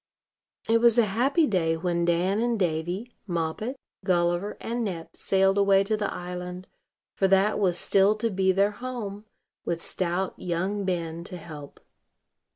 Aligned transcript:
It 0.67 0.81
was 0.81 0.97
a 0.97 1.05
happy 1.05 1.45
day 1.45 1.77
when 1.77 2.05
Dan 2.05 2.39
and 2.39 2.57
Davy, 2.59 3.15
Moppet, 3.27 3.75
Gulliver, 4.03 4.57
and 4.59 4.83
Nep 4.83 5.15
sailed 5.15 5.59
away 5.59 5.83
to 5.83 5.95
the 5.95 6.11
island; 6.11 6.65
for 7.13 7.27
that 7.27 7.59
was 7.59 7.77
still 7.77 8.15
to 8.15 8.31
be 8.31 8.51
their 8.51 8.71
home, 8.71 9.25
with 9.63 9.85
stout 9.85 10.33
young 10.39 10.85
Ben 10.85 11.23
to 11.25 11.37
help. 11.37 11.81